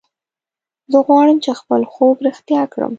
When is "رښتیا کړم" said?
2.27-2.89